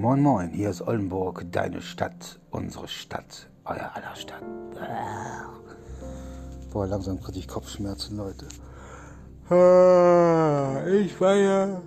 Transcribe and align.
Moin 0.00 0.22
Moin, 0.22 0.48
hier 0.48 0.70
ist 0.70 0.80
Oldenburg, 0.80 1.44
deine 1.52 1.82
Stadt, 1.82 2.40
unsere 2.50 2.88
Stadt, 2.88 3.50
euer 3.66 3.90
aller 3.94 4.16
Stadt. 4.16 4.42
Boah, 6.72 6.86
langsam 6.86 7.20
kriege 7.20 7.38
ich 7.38 7.46
Kopfschmerzen, 7.46 8.16
Leute. 8.16 8.46
Ah, 9.50 10.86
ich 10.86 11.20
war 11.20 11.82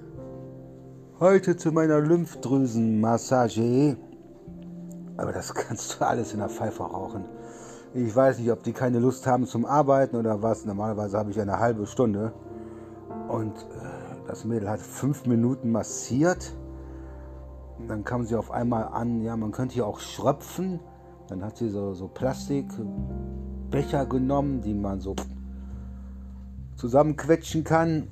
heute 1.19 1.57
zu 1.57 1.71
meiner 1.71 2.01
Lymphdrüsenmassage. 2.01 3.97
Aber 5.17 5.31
das 5.31 5.51
kannst 5.55 5.99
du 5.99 6.05
alles 6.05 6.33
in 6.33 6.39
der 6.39 6.49
Pfeife 6.49 6.83
rauchen. 6.83 7.25
Ich 7.95 8.15
weiß 8.15 8.37
nicht, 8.37 8.51
ob 8.51 8.61
die 8.61 8.73
keine 8.73 8.99
Lust 8.99 9.25
haben 9.25 9.47
zum 9.47 9.65
Arbeiten 9.65 10.17
oder 10.17 10.43
was. 10.43 10.65
Normalerweise 10.65 11.17
habe 11.17 11.31
ich 11.31 11.41
eine 11.41 11.57
halbe 11.57 11.87
Stunde. 11.87 12.31
Und 13.27 13.57
äh, 13.57 14.27
das 14.27 14.45
Mädel 14.45 14.69
hat 14.69 14.81
fünf 14.81 15.25
Minuten 15.25 15.71
massiert 15.71 16.53
dann 17.87 18.03
kam 18.03 18.25
sie 18.25 18.35
auf 18.35 18.51
einmal 18.51 18.85
an, 18.85 19.21
ja, 19.21 19.35
man 19.35 19.51
könnte 19.51 19.73
hier 19.75 19.87
auch 19.87 19.99
schröpfen. 19.99 20.79
Dann 21.27 21.43
hat 21.43 21.57
sie 21.57 21.69
so, 21.69 21.93
so 21.93 22.07
Plastikbecher 22.07 24.05
genommen, 24.05 24.61
die 24.61 24.73
man 24.73 24.99
so 24.99 25.15
zusammenquetschen 26.75 27.63
kann. 27.63 28.07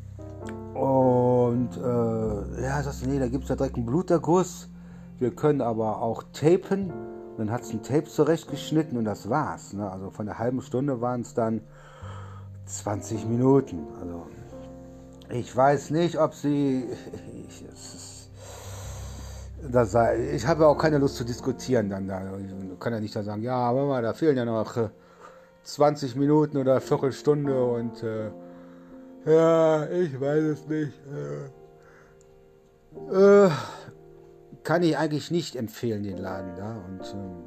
Und 0.73 1.77
äh, 1.77 2.63
ja, 2.63 2.81
sagst 2.81 3.03
du, 3.05 3.09
nee, 3.09 3.19
da 3.19 3.27
gibt 3.27 3.43
es 3.43 3.49
ja 3.49 3.55
direkt 3.55 3.75
einen 3.75 3.85
Bluterguss. 3.85 4.69
Wir 5.19 5.31
können 5.35 5.61
aber 5.61 6.01
auch 6.01 6.23
tapen. 6.33 6.91
Dann 7.37 7.51
hat 7.51 7.65
sie 7.65 7.77
ein 7.77 7.83
Tape 7.83 8.05
zurechtgeschnitten 8.05 8.97
und 8.97 9.05
das 9.05 9.29
war's. 9.29 9.73
Ne? 9.73 9.89
Also 9.89 10.09
von 10.09 10.25
der 10.25 10.39
halben 10.39 10.61
Stunde 10.61 11.01
waren 11.01 11.21
es 11.21 11.33
dann 11.33 11.61
20 12.65 13.27
Minuten. 13.27 13.87
Also 13.99 14.27
ich 15.29 15.55
weiß 15.55 15.91
nicht, 15.91 16.19
ob 16.19 16.33
sie. 16.33 16.85
Ich, 17.47 18.20
das 19.69 19.91
sei, 19.91 20.31
ich 20.33 20.45
habe 20.47 20.67
auch 20.67 20.77
keine 20.77 20.97
Lust 20.97 21.15
zu 21.15 21.23
diskutieren 21.23 21.89
dann 21.89 22.07
da. 22.07 22.21
Ich 22.37 22.79
kann 22.79 22.93
ja 22.93 22.99
nicht 22.99 23.15
da 23.15 23.23
sagen, 23.23 23.43
ja, 23.43 23.55
aber 23.55 24.01
da 24.01 24.13
fehlen 24.13 24.37
ja 24.37 24.45
noch 24.45 24.89
20 25.63 26.15
äh, 26.15 26.19
Minuten 26.19 26.57
oder 26.57 26.73
eine 26.73 26.81
Viertelstunde 26.81 27.63
und 27.63 28.01
äh, 28.03 28.31
ja, 29.25 29.87
ich 29.89 30.19
weiß 30.19 30.43
es 30.43 30.67
nicht. 30.67 30.93
Äh, 33.11 33.45
äh, 33.45 33.51
kann 34.63 34.83
ich 34.83 34.97
eigentlich 34.97 35.31
nicht 35.31 35.55
empfehlen, 35.55 36.03
den 36.03 36.17
Laden 36.17 36.55
da. 36.55 36.75
Und 36.87 37.01
ähm, 37.13 37.43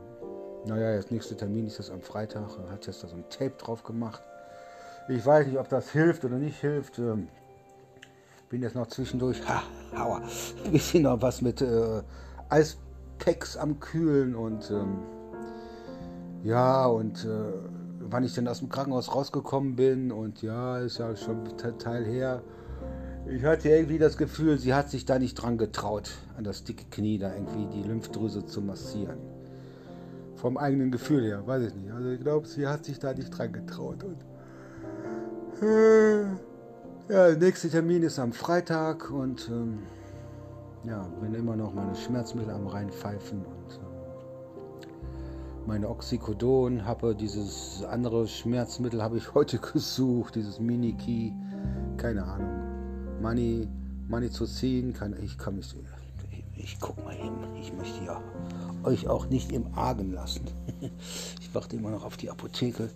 naja, 0.67 0.97
das 0.97 1.11
nächste 1.11 1.37
Termin 1.37 1.67
ist 1.67 1.79
das 1.79 1.91
am 1.91 2.01
Freitag. 2.01 2.49
Hat 2.71 2.87
jetzt 2.87 3.03
da 3.03 3.09
so 3.09 3.17
ein 3.17 3.29
Tape 3.29 3.55
drauf 3.59 3.83
gemacht. 3.83 4.23
Ich 5.09 5.25
weiß 5.25 5.47
nicht, 5.47 5.59
ob 5.59 5.69
das 5.69 5.91
hilft 5.91 6.25
oder 6.25 6.37
nicht 6.37 6.61
hilft. 6.61 6.99
Ähm, 6.99 7.29
bin 8.55 8.63
jetzt 8.63 8.77
noch 8.77 8.87
zwischendurch, 8.87 9.43
ha, 9.49 9.65
hauer, 9.97 10.23
ein 10.65 10.71
bisschen 10.71 11.03
noch 11.03 11.21
was 11.21 11.43
mit 11.43 11.61
äh, 11.61 12.03
Eispacks 12.51 13.57
am 13.57 13.81
Kühlen 13.81 14.37
und 14.37 14.71
ähm, 14.71 14.99
ja, 16.45 16.87
und 16.87 17.25
äh, 17.25 17.53
wann 17.99 18.23
ich 18.23 18.33
dann 18.33 18.47
aus 18.47 18.61
dem 18.61 18.69
Krankenhaus 18.69 19.13
rausgekommen 19.13 19.75
bin 19.75 20.13
und 20.13 20.41
ja, 20.43 20.79
ist 20.79 20.99
ja 20.99 21.17
schon 21.17 21.41
ein 21.49 21.79
Teil 21.81 22.05
her. 22.05 22.45
Ich 23.29 23.43
hatte 23.43 23.71
irgendwie 23.71 23.99
das 23.99 24.17
Gefühl, 24.17 24.57
sie 24.57 24.73
hat 24.73 24.89
sich 24.89 25.05
da 25.05 25.19
nicht 25.19 25.35
dran 25.35 25.59
getraut, 25.59 26.13
an 26.37 26.45
das 26.45 26.63
dicke 26.63 26.85
Knie 26.91 27.19
da 27.19 27.35
irgendwie 27.35 27.67
die 27.75 27.83
Lymphdrüse 27.83 28.47
zu 28.47 28.63
massieren. 28.63 29.19
Vom 30.37 30.59
eigenen 30.59 30.93
Gefühl 30.93 31.25
her, 31.25 31.45
weiß 31.45 31.65
ich 31.65 31.75
nicht. 31.75 31.91
Also 31.91 32.09
ich 32.09 32.21
glaube, 32.21 32.47
sie 32.47 32.69
hat 32.69 32.85
sich 32.85 33.01
da 33.01 33.15
nicht 33.15 33.37
dran 33.37 33.53
getraut. 33.53 34.05
Und, 34.05 34.25
äh, 35.61 36.54
ja, 37.09 37.29
der 37.29 37.37
nächste 37.37 37.69
Termin 37.69 38.03
ist 38.03 38.19
am 38.19 38.33
Freitag 38.33 39.11
und 39.11 39.49
ähm, 39.51 39.81
ja, 40.85 41.03
bin 41.21 41.35
immer 41.35 41.57
noch 41.57 41.75
meine 41.75 41.95
Schmerzmittel 41.95 42.51
am 42.51 42.67
reinpfeifen 42.67 43.45
und 43.45 43.75
äh, 43.75 44.87
meine 45.67 45.89
Oxycodon, 45.89 46.87
habe 46.87 47.15
dieses 47.15 47.85
andere 47.85 48.27
Schmerzmittel 48.27 49.03
habe 49.03 49.19
ich 49.19 49.35
heute 49.35 49.59
gesucht, 49.73 50.35
dieses 50.35 50.61
Mini-Key, 50.61 51.33
keine 51.99 52.25
Ahnung, 52.25 53.21
Money, 53.21 53.69
Money 54.09 54.31
zu 54.31 54.47
ziehen, 54.47 54.95
kann, 54.95 55.15
ich 55.23 55.37
kann 55.37 55.57
mich, 55.57 55.75
ich, 56.31 56.45
ich 56.57 56.81
guck 56.81 57.03
mal 57.05 57.15
eben, 57.15 57.55
ich 57.61 57.73
möchte 57.75 58.03
ja 58.05 58.23
euch 58.83 59.09
auch 59.09 59.27
nicht 59.27 59.53
im 59.53 59.67
Argen 59.75 60.13
lassen. 60.13 60.45
ich 61.41 61.55
warte 61.55 61.77
immer 61.77 61.91
noch 61.91 62.05
auf 62.05 62.17
die 62.17 62.31
Apotheke, 62.31 62.89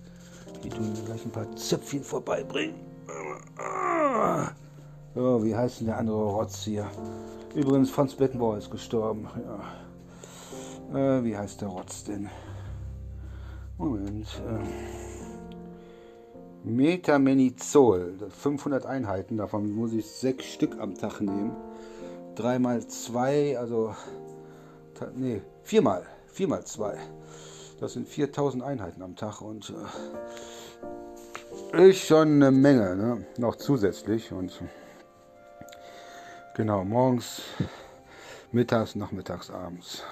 die 0.64 0.70
tun 0.70 0.92
mir 0.92 1.04
gleich 1.04 1.24
ein 1.24 1.30
paar 1.30 1.54
Zöpfchen 1.56 2.02
vorbeibringen. 2.02 2.88
Oh, 5.14 5.42
wie 5.42 5.54
heißt 5.54 5.80
denn 5.80 5.86
der 5.88 5.98
andere 5.98 6.24
Rotz 6.24 6.62
hier? 6.64 6.86
Übrigens, 7.54 7.90
Franz 7.90 8.14
Beckenbauer 8.14 8.58
ist 8.58 8.70
gestorben. 8.70 9.28
Ja. 10.92 11.18
Äh, 11.18 11.24
wie 11.24 11.36
heißt 11.36 11.60
der 11.60 11.68
Rotz 11.68 12.04
denn? 12.04 12.28
Moment. 13.76 14.26
Äh. 14.46 15.08
Metamenizol, 16.64 18.14
500 18.28 18.86
Einheiten, 18.86 19.36
davon 19.36 19.70
muss 19.70 19.92
ich 19.92 20.06
sechs 20.06 20.46
Stück 20.46 20.78
am 20.80 20.94
Tag 20.94 21.20
nehmen. 21.20 21.52
Dreimal 22.34 22.86
zwei, 22.86 23.56
also, 23.58 23.94
nee, 25.14 25.42
viermal, 25.62 26.04
viermal 26.26 26.64
zwei. 26.64 26.96
Das 27.80 27.92
sind 27.92 28.08
4000 28.08 28.62
Einheiten 28.62 29.02
am 29.02 29.14
Tag 29.14 29.40
und 29.40 29.70
äh, 29.70 29.74
ist 31.72 32.06
schon 32.06 32.28
eine 32.42 32.50
Menge, 32.50 32.96
ne? 32.96 33.26
noch 33.38 33.56
zusätzlich. 33.56 34.32
Und 34.32 34.52
Genau, 36.58 36.82
morgens, 36.82 37.40
mittags, 38.50 38.96
nachmittags, 38.96 39.48
abends. 39.48 40.02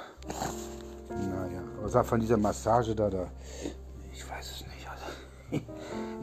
Naja, 1.08 1.60
was 1.82 2.06
von 2.06 2.20
dieser 2.20 2.36
Massage 2.36 2.94
da, 2.94 3.10
da, 3.10 3.26
ich 4.12 4.30
weiß 4.30 4.52
es 4.52 4.60
nicht. 4.60 4.86
Also, 4.88 5.64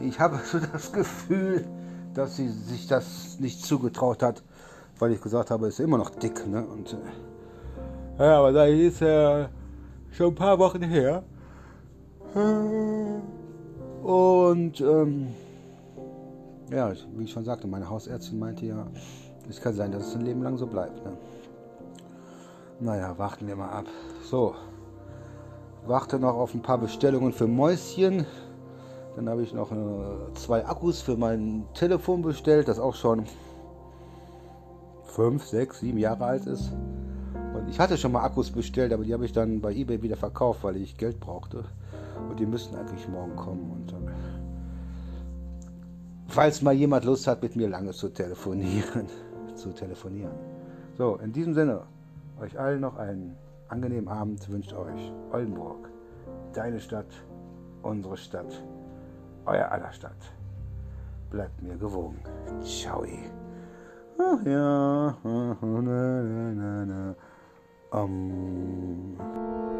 ich 0.00 0.18
habe 0.18 0.40
so 0.42 0.60
das 0.60 0.90
Gefühl, 0.92 1.66
dass 2.14 2.36
sie 2.36 2.48
sich 2.48 2.86
das 2.86 3.38
nicht 3.38 3.66
zugetraut 3.66 4.22
hat, 4.22 4.42
weil 4.98 5.12
ich 5.12 5.20
gesagt 5.20 5.50
habe, 5.50 5.68
ist 5.68 5.78
immer 5.78 5.98
noch 5.98 6.08
dick, 6.08 6.46
ne? 6.46 6.64
Und, 6.64 6.94
äh, 6.94 8.24
ja, 8.24 8.38
aber 8.38 8.52
da 8.52 8.64
ist 8.64 9.00
ja 9.00 9.50
schon 10.10 10.28
ein 10.28 10.34
paar 10.34 10.58
Wochen 10.58 10.80
her. 10.84 11.22
Und, 14.04 14.82
ähm, 14.82 15.28
ja, 16.70 16.92
wie 17.16 17.24
ich 17.24 17.32
schon 17.32 17.44
sagte, 17.44 17.66
meine 17.66 17.88
Hausärztin 17.88 18.38
meinte 18.38 18.66
ja, 18.66 18.86
es 19.48 19.62
kann 19.62 19.72
sein, 19.72 19.92
dass 19.92 20.08
es 20.08 20.14
ein 20.14 20.26
Leben 20.26 20.42
lang 20.42 20.58
so 20.58 20.66
bleibt. 20.66 21.02
Ne? 21.02 21.16
Naja, 22.80 23.16
warten 23.16 23.46
wir 23.46 23.56
mal 23.56 23.70
ab. 23.70 23.86
So, 24.22 24.54
warte 25.86 26.18
noch 26.18 26.34
auf 26.34 26.52
ein 26.52 26.60
paar 26.60 26.76
Bestellungen 26.76 27.32
für 27.32 27.46
Mäuschen. 27.46 28.26
Dann 29.16 29.26
habe 29.26 29.42
ich 29.42 29.54
noch 29.54 29.72
äh, 29.72 30.34
zwei 30.34 30.66
Akkus 30.66 31.00
für 31.00 31.16
mein 31.16 31.64
Telefon 31.72 32.20
bestellt, 32.20 32.68
das 32.68 32.78
auch 32.78 32.94
schon 32.94 33.24
fünf, 35.04 35.44
sechs, 35.44 35.80
sieben 35.80 35.98
Jahre 35.98 36.26
alt 36.26 36.44
ist. 36.44 36.72
Und 37.54 37.68
ich 37.68 37.78
hatte 37.78 37.96
schon 37.96 38.12
mal 38.12 38.24
Akkus 38.24 38.50
bestellt, 38.50 38.92
aber 38.92 39.04
die 39.04 39.14
habe 39.14 39.24
ich 39.24 39.32
dann 39.32 39.60
bei 39.60 39.72
eBay 39.72 40.02
wieder 40.02 40.16
verkauft, 40.16 40.64
weil 40.64 40.76
ich 40.76 40.96
Geld 40.98 41.20
brauchte. 41.20 41.64
Und 42.28 42.38
die 42.38 42.46
müssten 42.46 42.76
eigentlich 42.76 43.08
morgen 43.08 43.36
kommen. 43.36 43.70
Und 43.70 43.92
dann, 43.92 44.10
falls 46.26 46.62
mal 46.62 46.74
jemand 46.74 47.04
Lust 47.04 47.26
hat, 47.26 47.42
mit 47.42 47.56
mir 47.56 47.68
lange 47.68 47.92
zu 47.92 48.08
telefonieren 48.08 49.08
zu 49.54 49.72
telefonieren. 49.72 50.34
So, 50.98 51.16
in 51.16 51.32
diesem 51.32 51.54
Sinne, 51.54 51.82
euch 52.40 52.58
allen 52.58 52.80
noch 52.80 52.96
einen 52.96 53.36
angenehmen 53.68 54.08
Abend 54.08 54.48
wünscht 54.50 54.72
euch 54.72 55.12
Oldenburg, 55.32 55.88
deine 56.52 56.80
Stadt, 56.80 57.06
unsere 57.82 58.16
Stadt, 58.16 58.62
euer 59.46 59.70
aller 59.70 59.92
Stadt. 59.92 60.12
Bleibt 61.30 61.62
mir 61.62 61.76
gewogen. 61.76 62.18
Ciao. 62.62 63.04
Ach 64.18 64.46
ja. 64.46 65.16
Na, 65.24 65.56
na, 65.62 66.52
na, 66.52 66.84
na. 66.86 67.14
um 67.94 69.73